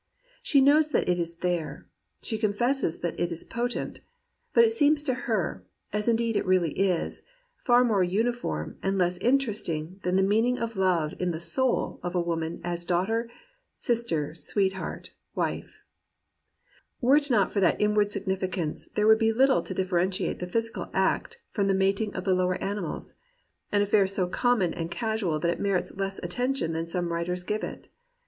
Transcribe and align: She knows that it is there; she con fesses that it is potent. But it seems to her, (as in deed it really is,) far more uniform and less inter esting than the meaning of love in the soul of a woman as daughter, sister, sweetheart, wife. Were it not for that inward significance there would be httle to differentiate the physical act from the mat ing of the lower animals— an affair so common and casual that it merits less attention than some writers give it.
She 0.41 0.61
knows 0.61 0.89
that 0.89 1.07
it 1.07 1.19
is 1.19 1.35
there; 1.45 1.85
she 2.23 2.39
con 2.39 2.53
fesses 2.53 3.01
that 3.01 3.19
it 3.19 3.31
is 3.31 3.43
potent. 3.43 4.01
But 4.51 4.63
it 4.65 4.71
seems 4.71 5.03
to 5.03 5.13
her, 5.29 5.63
(as 5.93 6.07
in 6.07 6.15
deed 6.15 6.35
it 6.35 6.43
really 6.43 6.71
is,) 6.71 7.21
far 7.55 7.83
more 7.83 8.03
uniform 8.03 8.79
and 8.81 8.97
less 8.97 9.19
inter 9.19 9.51
esting 9.51 10.01
than 10.01 10.15
the 10.15 10.23
meaning 10.23 10.57
of 10.57 10.75
love 10.75 11.13
in 11.19 11.29
the 11.29 11.39
soul 11.39 11.99
of 12.01 12.15
a 12.15 12.19
woman 12.19 12.61
as 12.63 12.83
daughter, 12.83 13.29
sister, 13.75 14.33
sweetheart, 14.33 15.11
wife. 15.35 15.83
Were 16.99 17.17
it 17.17 17.29
not 17.29 17.53
for 17.53 17.59
that 17.59 17.79
inward 17.79 18.11
significance 18.11 18.87
there 18.95 19.05
would 19.05 19.19
be 19.19 19.31
httle 19.31 19.63
to 19.65 19.73
differentiate 19.75 20.39
the 20.39 20.47
physical 20.49 20.89
act 20.95 21.37
from 21.51 21.67
the 21.67 21.75
mat 21.75 22.01
ing 22.01 22.15
of 22.15 22.23
the 22.23 22.33
lower 22.33 22.55
animals— 22.55 23.13
an 23.71 23.83
affair 23.83 24.07
so 24.07 24.27
common 24.27 24.73
and 24.73 24.89
casual 24.89 25.37
that 25.39 25.51
it 25.51 25.59
merits 25.59 25.91
less 25.93 26.17
attention 26.23 26.71
than 26.73 26.87
some 26.87 27.13
writers 27.13 27.43
give 27.43 27.63
it. 27.63 27.87